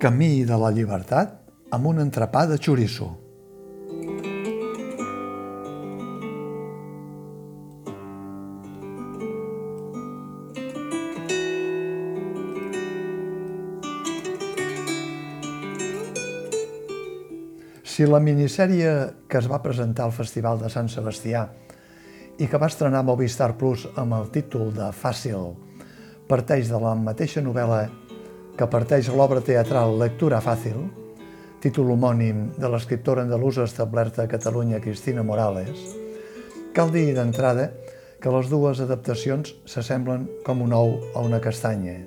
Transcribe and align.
Camí 0.00 0.46
de 0.48 0.56
la 0.56 0.70
llibertat 0.72 1.34
amb 1.76 1.90
un 1.90 1.98
entrepà 2.00 2.46
de 2.48 2.56
xoriço. 2.56 3.10
Si 17.84 18.08
la 18.08 18.24
minissèrie 18.24 18.88
que 19.28 19.36
es 19.36 19.44
va 19.52 19.60
presentar 19.60 20.08
al 20.08 20.16
Festival 20.16 20.64
de 20.64 20.72
Sant 20.72 20.88
Sebastià 20.88 21.44
i 22.40 22.48
que 22.48 22.56
va 22.56 22.72
estrenar 22.72 23.04
Movistar 23.04 23.52
Plus 23.60 23.84
amb 24.00 24.16
el 24.16 24.32
títol 24.32 24.72
de 24.72 24.94
Fàcil 24.96 25.50
parteix 26.30 26.72
de 26.72 26.80
la 26.80 26.96
mateixa 26.96 27.44
novel·la 27.44 27.84
que 28.56 28.68
parteix 28.70 29.08
l'obra 29.12 29.42
teatral 29.44 29.96
Lectura 30.00 30.40
Fàcil, 30.44 30.78
títol 31.60 31.92
homònim 31.94 32.46
de 32.60 32.68
l'escriptora 32.72 33.24
andalusa 33.26 33.66
establerta 33.68 34.24
a 34.24 34.30
Catalunya 34.30 34.80
Cristina 34.80 35.22
Morales, 35.22 35.80
cal 36.76 36.92
dir 36.94 37.10
d'entrada 37.16 37.70
que 38.20 38.32
les 38.32 38.48
dues 38.52 38.80
adaptacions 38.84 39.54
s'assemblen 39.68 40.28
com 40.46 40.62
un 40.62 40.74
ou 40.76 40.96
a 41.14 41.24
una 41.24 41.40
castanya. 41.40 41.98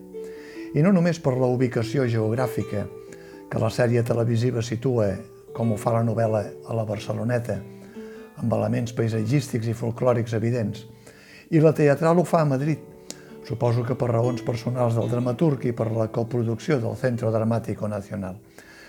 I 0.73 0.81
no 0.85 0.93
només 0.93 1.19
per 1.21 1.35
la 1.37 1.49
ubicació 1.49 2.05
geogràfica, 2.09 2.85
que 3.49 3.61
la 3.61 3.69
sèrie 3.69 4.01
televisiva 4.05 4.61
situa 4.65 5.11
com 5.53 5.73
ho 5.73 5.77
fa 5.77 5.93
la 5.97 6.05
novel·la 6.05 6.43
a 6.65 6.77
la 6.77 6.85
Barceloneta, 6.85 7.59
amb 8.41 8.55
elements 8.57 8.95
paisatgístics 8.97 9.69
i 9.69 9.75
folclòrics 9.77 10.33
evidents. 10.33 10.87
I 11.53 11.61
la 11.61 11.73
teatral 11.77 12.17
ho 12.17 12.25
fa 12.25 12.41
a 12.41 12.49
Madrid, 12.49 12.81
suposo 13.47 13.83
que 13.83 13.95
per 13.99 14.09
raons 14.11 14.43
personals 14.45 14.95
del 14.97 15.09
dramaturg 15.11 15.65
i 15.67 15.75
per 15.75 15.89
la 15.91 16.09
coproducció 16.11 16.79
del 16.79 16.95
Centro 16.99 17.31
Dramático 17.31 17.87
Nacional, 17.87 18.37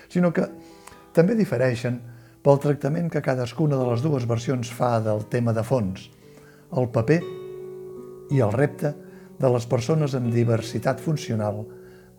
sinó 0.07 0.31
que 0.33 0.47
també 1.15 1.35
difereixen 1.35 1.99
pel 2.45 2.59
tractament 2.61 3.09
que 3.09 3.23
cadascuna 3.25 3.77
de 3.79 3.87
les 3.89 4.03
dues 4.05 4.27
versions 4.29 4.69
fa 4.69 4.99
del 5.01 5.25
tema 5.31 5.53
de 5.53 5.63
fons, 5.65 6.09
el 6.75 6.89
paper 6.93 7.21
i 8.31 8.41
el 8.41 8.53
repte 8.53 8.93
de 9.39 9.51
les 9.51 9.65
persones 9.67 10.15
amb 10.15 10.31
diversitat 10.33 11.01
funcional 11.03 11.63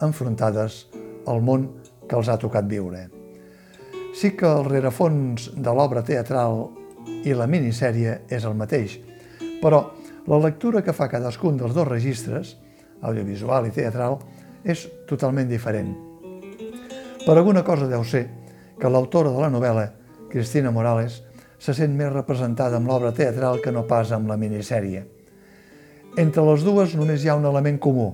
enfrontades 0.02 0.86
al 1.26 1.42
món 1.42 1.70
que 2.06 2.16
els 2.18 2.28
ha 2.28 2.38
tocat 2.38 2.66
viure. 2.68 3.06
Sí 4.16 4.32
que 4.36 4.48
el 4.48 4.64
rerefons 4.68 5.50
de 5.56 5.72
l'obra 5.76 6.02
teatral 6.04 6.66
i 7.26 7.34
la 7.36 7.48
minissèrie 7.50 8.20
és 8.32 8.44
el 8.44 8.56
mateix, 8.56 8.98
però 9.62 9.82
la 10.26 10.38
lectura 10.42 10.82
que 10.82 10.94
fa 10.94 11.08
cadascun 11.08 11.58
dels 11.58 11.74
dos 11.74 11.86
registres, 11.88 12.56
audiovisual 13.02 13.68
i 13.68 13.74
teatral, 13.74 14.18
és 14.66 14.86
totalment 15.06 15.48
diferent. 15.48 15.92
Per 17.26 17.34
alguna 17.36 17.62
cosa 17.66 17.88
deu 17.90 18.02
ser 18.04 18.26
que 18.80 18.90
l'autora 18.90 19.30
de 19.30 19.40
la 19.42 19.50
novel·la, 19.50 19.86
Cristina 20.30 20.72
Morales, 20.74 21.20
se 21.58 21.74
sent 21.74 21.94
més 21.96 22.12
representada 22.12 22.76
amb 22.78 22.90
l'obra 22.90 23.12
teatral 23.14 23.62
que 23.62 23.72
no 23.72 23.86
pas 23.88 24.10
amb 24.12 24.28
la 24.28 24.36
minissèrie. 24.36 25.06
Entre 26.18 26.42
les 26.44 26.64
dues 26.64 26.94
només 26.98 27.22
hi 27.22 27.30
ha 27.30 27.38
un 27.38 27.46
element 27.48 27.78
comú, 27.78 28.10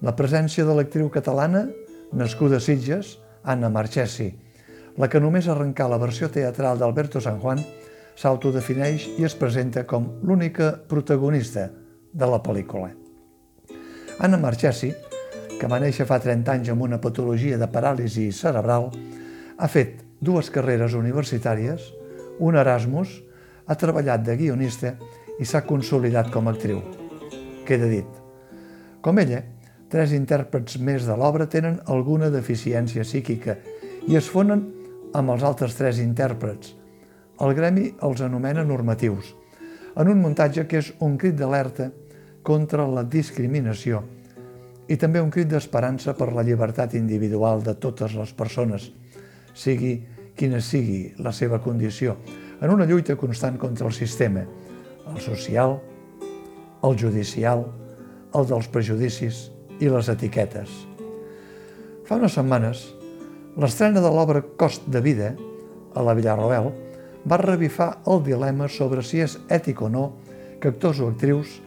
la 0.00 0.14
presència 0.16 0.64
de 0.64 0.74
l'actriu 0.76 1.10
catalana, 1.12 1.66
nascuda 2.12 2.58
a 2.58 2.64
Sitges, 2.64 3.18
Anna 3.44 3.68
Marchesi, 3.72 4.30
la 4.96 5.08
que 5.08 5.20
només 5.20 5.48
arrencar 5.48 5.88
la 5.90 6.00
versió 6.00 6.30
teatral 6.32 6.78
d'Alberto 6.78 7.20
San 7.20 7.38
Juan 7.40 7.62
s'autodefineix 8.16 9.06
i 9.18 9.26
es 9.28 9.36
presenta 9.38 9.84
com 9.86 10.06
l'única 10.22 10.72
protagonista 10.88 11.68
de 12.12 12.26
la 12.26 12.40
pel·lícula. 12.42 12.90
Anna 14.20 14.38
Marchesi, 14.40 14.90
que 15.60 15.68
va 15.68 15.80
néixer 15.80 16.06
fa 16.08 16.18
30 16.20 16.52
anys 16.52 16.70
amb 16.72 16.84
una 16.84 17.00
patologia 17.00 17.58
de 17.60 17.68
paràlisi 17.70 18.30
cerebral, 18.32 18.90
ha 19.56 19.68
fet 19.68 20.02
dues 20.20 20.50
carreres 20.52 20.96
universitàries, 20.96 21.86
un 22.40 22.56
Erasmus, 22.56 23.20
ha 23.66 23.76
treballat 23.78 24.24
de 24.26 24.36
guionista 24.36 24.94
i 25.40 25.46
s'ha 25.46 25.62
consolidat 25.68 26.30
com 26.32 26.48
a 26.48 26.54
actriu. 26.56 26.82
Queda 27.68 27.88
dit. 27.88 28.08
Com 29.00 29.20
ella, 29.22 29.44
tres 29.92 30.12
intèrprets 30.16 30.80
més 30.84 31.06
de 31.08 31.16
l'obra 31.16 31.48
tenen 31.48 31.78
alguna 31.86 32.28
deficiència 32.32 33.04
psíquica 33.06 33.56
i 34.08 34.16
es 34.18 34.28
fonen 34.28 34.66
amb 35.16 35.32
els 35.34 35.44
altres 35.46 35.76
tres 35.78 36.00
intèrprets. 36.02 36.79
El 37.40 37.54
gremi 37.56 37.88
els 38.04 38.20
anomena 38.20 38.64
normatius, 38.68 39.32
en 39.96 40.08
un 40.12 40.20
muntatge 40.20 40.66
que 40.68 40.80
és 40.82 40.90
un 41.00 41.16
crit 41.18 41.38
d'alerta 41.38 41.90
contra 42.46 42.86
la 42.88 43.04
discriminació 43.04 44.02
i 44.90 44.96
també 45.00 45.22
un 45.22 45.30
crit 45.30 45.48
d'esperança 45.48 46.16
per 46.18 46.32
la 46.34 46.44
llibertat 46.44 46.96
individual 46.98 47.62
de 47.62 47.76
totes 47.78 48.16
les 48.18 48.32
persones, 48.36 48.90
sigui 49.54 49.94
quina 50.36 50.60
sigui 50.60 51.14
la 51.22 51.32
seva 51.32 51.60
condició, 51.62 52.16
en 52.60 52.74
una 52.74 52.86
lluita 52.88 53.16
constant 53.16 53.56
contra 53.58 53.86
el 53.86 53.94
sistema, 53.94 54.44
el 55.08 55.20
social, 55.22 55.78
el 56.84 56.96
judicial, 56.98 57.64
el 58.34 58.48
dels 58.50 58.68
prejudicis 58.72 59.46
i 59.80 59.88
les 59.88 60.08
etiquetes. 60.12 60.70
Fa 62.04 62.18
unes 62.18 62.34
setmanes, 62.34 62.88
L'estrena 63.60 63.98
de 63.98 64.10
l'obra 64.14 64.44
Cost 64.56 64.84
de 64.86 65.00
vida, 65.02 65.32
a 65.94 66.02
la 66.06 66.14
Villarroel, 66.14 66.68
va 67.28 67.40
revifar 67.40 68.00
el 68.08 68.22
dilema 68.24 68.68
sobre 68.68 69.02
si 69.04 69.20
és 69.20 69.36
ètic 69.48 69.82
o 69.82 69.88
no 69.92 70.04
que 70.60 70.72
actors 70.72 71.00
o 71.00 71.08
actrius, 71.08 71.58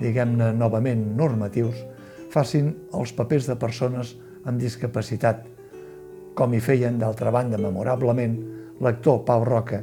diguem-ne 0.00 0.52
novament 0.56 1.02
normatius, 1.16 1.76
facin 2.30 2.72
els 2.94 3.12
papers 3.14 3.48
de 3.50 3.56
persones 3.58 4.14
amb 4.46 4.60
discapacitat, 4.60 5.44
com 6.34 6.54
hi 6.54 6.60
feien, 6.62 6.98
d'altra 6.98 7.32
banda, 7.34 7.58
memorablement, 7.58 8.36
l'actor 8.80 9.24
Pau 9.26 9.44
Roca, 9.44 9.82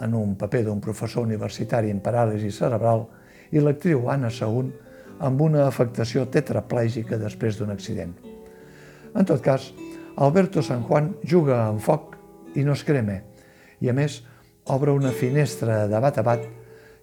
en 0.00 0.14
un 0.14 0.34
paper 0.38 0.64
d'un 0.66 0.82
professor 0.82 1.24
universitari 1.26 1.90
en 1.90 2.02
paràlisi 2.04 2.50
cerebral, 2.54 3.06
i 3.50 3.62
l'actriu 3.62 4.10
Anna 4.12 4.30
Saún, 4.30 4.72
amb 5.18 5.40
una 5.42 5.64
afectació 5.66 6.26
tetraplègica 6.30 7.18
després 7.18 7.58
d'un 7.58 7.72
accident. 7.74 8.12
En 9.14 9.26
tot 9.26 9.40
cas, 9.42 9.72
Alberto 10.18 10.62
San 10.62 10.84
Juan 10.86 11.14
juga 11.24 11.64
amb 11.64 11.82
foc 11.82 12.14
i 12.54 12.66
no 12.66 12.74
es 12.76 12.84
crema, 12.86 13.20
i 13.80 13.90
a 13.90 13.94
més 13.94 14.20
obre 14.68 14.92
una 14.92 15.10
finestra 15.10 15.86
de 15.88 16.00
bat 16.00 16.18
a 16.18 16.24
bat 16.24 16.44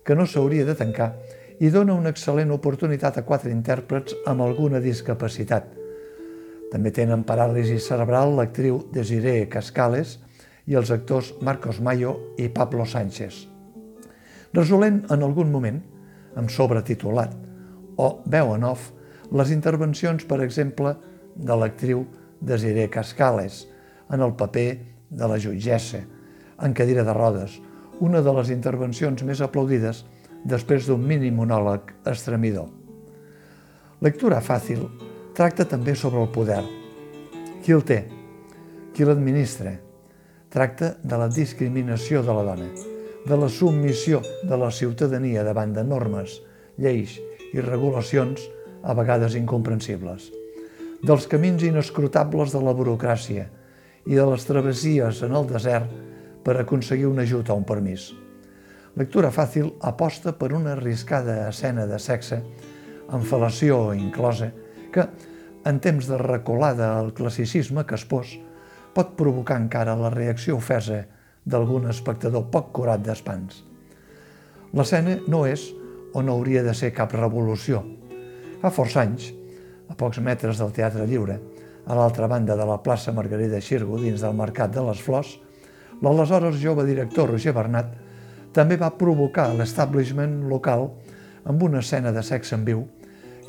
que 0.06 0.16
no 0.16 0.28
s'hauria 0.30 0.66
de 0.66 0.76
tancar 0.78 1.16
i 1.60 1.72
dona 1.74 1.96
una 1.96 2.12
excel·lent 2.14 2.52
oportunitat 2.54 3.18
a 3.18 3.26
quatre 3.26 3.52
intèrprets 3.52 4.16
amb 4.30 4.44
alguna 4.46 4.82
discapacitat. 4.84 5.72
També 6.72 6.92
tenen 6.92 7.24
paràlisi 7.26 7.80
cerebral 7.80 8.36
l'actriu 8.36 8.84
Desiree 8.94 9.48
Cascales 9.50 10.20
i 10.68 10.76
els 10.76 10.92
actors 10.92 11.34
Marcos 11.42 11.80
Mayo 11.80 12.16
i 12.38 12.50
Pablo 12.50 12.86
Sánchez. 12.86 13.46
Resolent 14.54 15.04
en 15.12 15.24
algun 15.24 15.52
moment, 15.52 15.80
amb 16.36 16.52
sobretitulat 16.52 17.34
o 17.98 18.10
veu 18.26 18.54
en 18.56 18.66
off, 18.68 18.92
les 19.32 19.52
intervencions, 19.52 20.26
per 20.28 20.42
exemple, 20.44 20.94
de 21.36 21.56
l'actriu 21.58 22.06
Desiré 22.42 22.90
Cascales, 22.92 23.66
en 24.12 24.22
el 24.22 24.36
paper 24.38 24.70
de 25.10 25.28
la 25.28 25.40
jutgessa, 25.42 26.04
en 26.62 26.74
cadira 26.74 27.04
de 27.04 27.14
rodes, 27.14 27.60
una 28.00 28.22
de 28.22 28.34
les 28.38 28.52
intervencions 28.54 29.24
més 29.24 29.42
aplaudides 29.42 30.04
després 30.46 30.88
d'un 30.88 31.02
mini 31.02 31.32
monòleg 31.32 31.94
estremidor. 32.12 32.68
Lectura 34.04 34.42
fàcil 34.44 34.86
tracta 35.36 35.66
també 35.66 35.96
sobre 35.96 36.22
el 36.22 36.32
poder. 36.32 36.62
Qui 37.64 37.74
el 37.76 37.84
té? 37.88 38.00
Qui 38.94 39.08
l'administra? 39.08 39.74
Tracta 40.52 40.94
de 41.04 41.20
la 41.20 41.28
discriminació 41.28 42.22
de 42.24 42.36
la 42.36 42.46
dona, 42.52 42.70
de 43.26 43.42
la 43.42 43.50
submissió 43.50 44.22
de 44.44 44.58
la 44.60 44.72
ciutadania 44.72 45.44
davant 45.44 45.76
de 45.76 45.84
normes, 45.84 46.40
lleis 46.78 47.20
i 47.52 47.62
regulacions 47.62 48.48
a 48.84 48.94
vegades 48.94 49.36
incomprensibles 49.36 50.32
dels 51.06 51.28
camins 51.30 51.62
inescrutables 51.64 52.54
de 52.56 52.62
la 52.66 52.74
burocràcia 52.74 53.46
i 54.06 54.16
de 54.18 54.26
les 54.26 54.46
travessies 54.48 55.22
en 55.26 55.36
el 55.38 55.48
desert 55.50 55.92
per 56.46 56.60
aconseguir 56.62 57.10
un 57.10 57.20
ajut 57.24 57.50
o 57.50 57.58
un 57.58 57.66
permís. 57.66 58.12
Lectura 58.96 59.32
fàcil 59.34 59.74
aposta 59.84 60.36
per 60.38 60.54
una 60.54 60.76
arriscada 60.78 61.42
escena 61.50 61.88
de 61.90 61.98
sexe, 62.00 62.38
amb 63.10 63.26
fal·lació 63.26 63.90
inclosa, 63.98 64.52
que, 64.94 65.04
en 65.66 65.82
temps 65.82 66.08
de 66.08 66.20
recolada 66.22 66.94
al 67.00 67.12
classicisme 67.18 67.84
caspós, 67.90 68.38
pot 68.96 69.18
provocar 69.20 69.58
encara 69.60 69.98
la 70.00 70.14
reacció 70.14 70.56
ofesa 70.62 71.02
d'algun 71.44 71.90
espectador 71.92 72.46
poc 72.54 72.72
curat 72.78 73.02
d'espans. 73.04 73.64
L'escena 74.78 75.18
no 75.28 75.44
és 75.50 75.66
o 76.14 76.22
no 76.24 76.38
hauria 76.38 76.64
de 76.64 76.74
ser 76.78 76.94
cap 76.96 77.12
revolució. 77.18 77.82
Fa 78.62 78.72
força 78.72 79.04
anys, 79.04 79.34
a 79.92 79.98
pocs 79.98 80.22
metres 80.24 80.62
del 80.62 80.72
Teatre 80.74 81.06
Lliure, 81.10 81.36
a 81.86 81.98
l'altra 81.98 82.30
banda 82.32 82.56
de 82.56 82.66
la 82.66 82.80
plaça 82.82 83.14
Margarida 83.14 83.60
Xirgo, 83.62 84.00
dins 84.02 84.24
del 84.24 84.38
Mercat 84.38 84.72
de 84.74 84.86
les 84.88 85.02
Flors, 85.04 85.36
l'aleshores 86.06 86.60
jove 86.62 86.86
director 86.86 87.32
Roger 87.32 87.54
Bernat 87.56 87.94
també 88.54 88.78
va 88.78 88.92
provocar 88.94 89.48
l'establishment 89.58 90.44
local 90.52 90.86
amb 91.50 91.64
una 91.66 91.82
escena 91.82 92.12
de 92.14 92.22
sexe 92.24 92.54
en 92.56 92.66
viu 92.68 92.84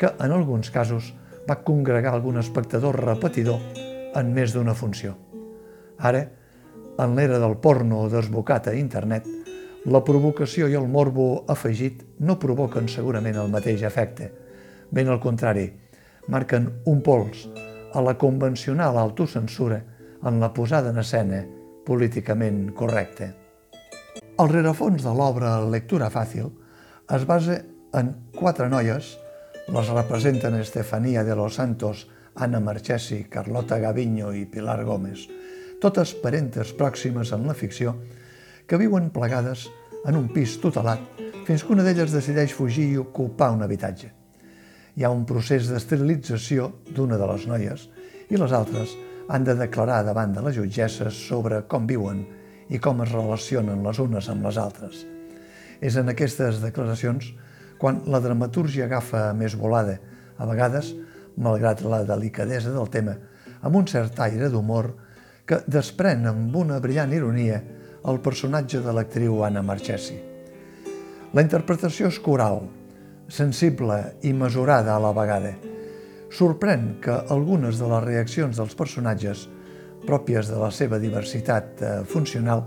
que, 0.00 0.08
en 0.08 0.32
alguns 0.32 0.70
casos, 0.72 1.12
va 1.48 1.60
congregar 1.66 2.14
algun 2.14 2.40
espectador 2.40 2.96
repetidor 3.04 3.60
en 4.16 4.32
més 4.34 4.54
d'una 4.56 4.74
funció. 4.74 5.14
Ara, 5.98 6.24
en 6.98 7.14
l'era 7.16 7.38
del 7.42 7.58
porno 7.60 8.06
desbocat 8.08 8.70
a 8.72 8.74
internet, 8.74 9.28
la 9.86 10.02
provocació 10.04 10.66
i 10.72 10.78
el 10.80 10.88
morbo 10.90 11.44
afegit 11.52 12.02
no 12.18 12.38
provoquen 12.42 12.88
segurament 12.88 13.36
el 13.38 13.52
mateix 13.52 13.84
efecte. 13.86 14.32
Ben 14.90 15.12
al 15.12 15.20
contrari, 15.20 15.68
marquen 16.32 16.70
un 16.88 17.04
pols 17.04 17.44
a 17.92 18.02
la 18.02 18.16
convencional 18.18 18.98
autocensura 18.98 19.82
en 20.26 20.40
la 20.40 20.50
posada 20.56 20.90
en 20.90 21.04
escena 21.04 21.44
políticament 21.86 22.72
correcta. 22.74 23.30
El 24.36 24.50
rerefons 24.50 25.04
de 25.06 25.12
l'obra 25.14 25.54
Lectura 25.70 26.10
fàcil 26.12 26.50
es 27.14 27.24
basa 27.28 27.60
en 27.96 28.12
quatre 28.34 28.68
noies, 28.68 29.14
les 29.72 29.88
representen 29.94 30.58
Estefania 30.58 31.24
de 31.24 31.36
los 31.38 31.54
Santos, 31.54 32.08
Anna 32.34 32.60
Marchesi, 32.60 33.24
Carlota 33.30 33.78
Gaviño 33.78 34.34
i 34.34 34.44
Pilar 34.44 34.82
Gómez, 34.84 35.24
totes 35.80 36.12
parentes 36.20 36.74
pròximes 36.76 37.32
en 37.32 37.46
la 37.46 37.54
ficció, 37.54 37.96
que 38.66 38.76
viuen 38.76 39.10
plegades 39.14 39.68
en 40.06 40.18
un 40.18 40.28
pis 40.34 40.58
tutelat 40.60 41.00
fins 41.46 41.62
que 41.62 41.72
una 41.72 41.84
d'elles 41.86 42.12
decideix 42.12 42.52
fugir 42.54 42.90
i 42.90 43.00
ocupar 43.00 43.52
un 43.54 43.62
habitatge. 43.62 44.10
Hi 44.96 45.04
ha 45.04 45.12
un 45.14 45.24
procés 45.28 45.70
d'esterilització 45.70 46.72
d'una 46.90 47.18
de 47.20 47.28
les 47.30 47.46
noies 47.46 47.88
i 48.28 48.40
les 48.40 48.52
altres 48.52 48.96
han 49.28 49.44
de 49.44 49.56
declarar 49.58 50.04
davant 50.06 50.34
de 50.34 50.42
les 50.46 50.56
jutgesses 50.56 51.16
sobre 51.28 51.62
com 51.70 51.86
viuen 51.86 52.22
i 52.70 52.78
com 52.82 53.02
es 53.02 53.12
relacionen 53.12 53.82
les 53.86 53.98
unes 54.02 54.28
amb 54.30 54.46
les 54.46 54.58
altres. 54.58 55.02
És 55.80 55.96
en 56.00 56.08
aquestes 56.10 56.62
declaracions 56.62 57.32
quan 57.78 58.02
la 58.08 58.22
dramatúrgia 58.24 58.86
agafa 58.86 59.32
més 59.36 59.56
volada, 59.58 59.98
a 60.38 60.46
vegades, 60.48 60.92
malgrat 61.36 61.82
la 61.84 62.02
delicadesa 62.08 62.72
del 62.72 62.88
tema, 62.92 63.16
amb 63.60 63.76
un 63.76 63.86
cert 63.88 64.18
aire 64.24 64.48
d'humor 64.52 64.92
que 65.46 65.60
desprèn 65.66 66.26
amb 66.30 66.56
una 66.56 66.80
brillant 66.82 67.12
ironia 67.12 67.60
el 68.06 68.20
personatge 68.22 68.80
de 68.82 68.94
l'actriu 68.94 69.42
Anna 69.44 69.62
Marchesi. 69.66 70.16
La 71.34 71.42
interpretació 71.44 72.08
és 72.08 72.18
coral, 72.22 72.62
sensible 73.28 73.98
i 74.22 74.32
mesurada 74.32 74.94
a 74.94 75.02
la 75.02 75.12
vegada, 75.12 75.56
sorprèn 76.36 76.98
que 77.00 77.14
algunes 77.32 77.78
de 77.80 77.86
les 77.88 78.02
reaccions 78.04 78.58
dels 78.58 78.74
personatges, 78.76 79.46
pròpies 80.06 80.50
de 80.52 80.58
la 80.60 80.68
seva 80.70 80.98
diversitat 81.00 81.80
eh, 81.80 81.92
funcional, 82.04 82.66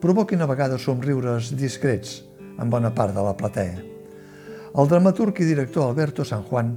provoquin 0.00 0.40
a 0.40 0.48
vegades 0.48 0.86
somriures 0.88 1.52
discrets 1.58 2.22
en 2.58 2.72
bona 2.72 2.92
part 2.96 3.12
de 3.14 3.22
la 3.22 3.36
platea. 3.36 3.82
El 4.72 4.88
dramaturg 4.88 5.42
i 5.44 5.50
director 5.50 5.84
Alberto 5.84 6.24
San 6.24 6.46
Juan 6.48 6.72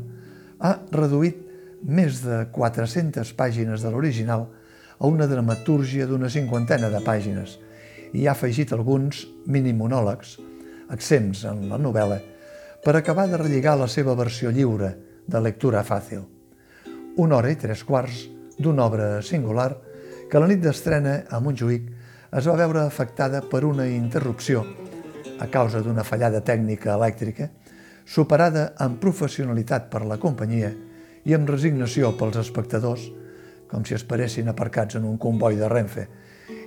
ha 0.59 0.75
reduït 0.91 1.39
més 1.85 2.19
de 2.25 2.43
400 2.51 3.31
pàgines 3.39 3.81
de 3.85 3.91
l'original 3.93 4.47
a 4.99 5.07
una 5.07 5.29
dramatúrgia 5.31 6.07
d'una 6.09 6.29
cinquantena 6.31 6.91
de 6.91 6.99
pàgines 7.05 7.57
i 8.15 8.27
ha 8.27 8.35
afegit 8.35 8.73
alguns 8.75 9.23
minimonòlegs, 9.47 10.37
accents 10.91 11.47
en 11.47 11.67
la 11.71 11.79
novel·la, 11.79 12.19
per 12.83 12.95
acabar 12.95 13.29
de 13.31 13.39
relligar 13.39 13.79
la 13.79 13.87
seva 13.91 14.15
versió 14.19 14.51
lliure 14.51 14.91
de 15.27 15.41
lectura 15.41 15.83
fàcil. 15.83 16.23
Una 17.17 17.37
hora 17.37 17.51
i 17.51 17.59
tres 17.59 17.83
quarts 17.83 18.25
d'una 18.57 18.85
obra 18.85 19.21
singular 19.21 19.71
que 20.29 20.39
la 20.41 20.47
nit 20.49 20.61
d'estrena 20.63 21.21
a 21.29 21.39
Montjuïc 21.39 21.91
es 22.35 22.47
va 22.49 22.57
veure 22.59 22.81
afectada 22.81 23.41
per 23.49 23.63
una 23.65 23.85
interrupció 23.87 24.63
a 25.39 25.47
causa 25.51 25.81
d'una 25.83 26.03
fallada 26.03 26.41
tècnica 26.43 26.95
elèctrica, 26.95 27.49
superada 28.05 28.73
amb 28.79 28.99
professionalitat 29.01 29.89
per 29.91 30.05
la 30.05 30.19
companyia 30.21 30.71
i 31.25 31.33
amb 31.33 31.49
resignació 31.49 32.13
pels 32.19 32.37
espectadors, 32.41 33.07
com 33.67 33.85
si 33.85 33.95
esperessin 33.97 34.51
aparcats 34.51 34.99
en 34.99 35.07
un 35.09 35.17
comboi 35.17 35.57
de 35.59 35.69
Renfe, 35.69 36.07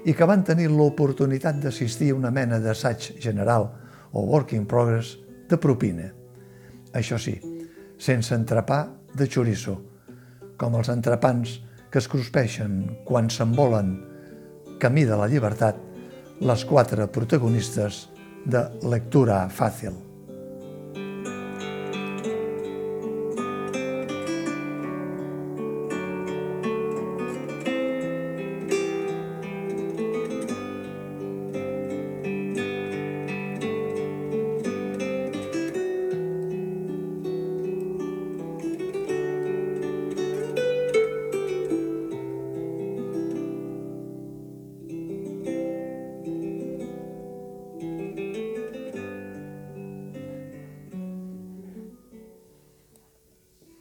i 0.04 0.14
que 0.14 0.26
van 0.26 0.42
tenir 0.44 0.68
l'oportunitat 0.72 1.60
d'assistir 1.62 2.10
a 2.12 2.18
una 2.18 2.32
mena 2.34 2.58
d'assaig 2.58 3.12
general 3.22 3.70
o 4.12 4.24
work 4.26 4.52
in 4.56 4.66
progress 4.66 5.16
de 5.48 5.56
propina. 5.60 6.10
Això 6.96 7.18
sí, 7.20 7.36
sense 7.98 8.34
entrepà 8.34 8.86
de 9.14 9.26
xoriço, 9.26 9.76
com 10.58 10.74
els 10.78 10.90
entrepans 10.92 11.58
que 11.90 12.00
es 12.02 12.08
cruspeixen 12.10 12.82
quan 13.08 13.30
s'envolen 13.30 13.94
camí 14.82 15.04
de 15.08 15.18
la 15.18 15.28
llibertat 15.30 15.78
les 16.40 16.64
quatre 16.64 17.08
protagonistes 17.10 18.06
de 18.46 18.68
lectura 18.86 19.46
fàcil. 19.50 20.07